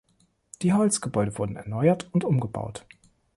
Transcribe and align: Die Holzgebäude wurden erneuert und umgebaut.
Die 0.63 0.73
Holzgebäude 0.73 1.37
wurden 1.37 1.57
erneuert 1.57 2.09
und 2.11 2.23
umgebaut. 2.23 2.87